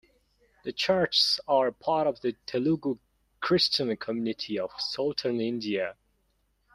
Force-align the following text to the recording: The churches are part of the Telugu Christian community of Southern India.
The 0.63 0.73
churches 0.73 1.39
are 1.47 1.71
part 1.71 2.07
of 2.07 2.21
the 2.21 2.33
Telugu 2.47 2.97
Christian 3.39 3.95
community 3.97 4.57
of 4.57 4.71
Southern 4.81 5.39
India. 5.39 5.95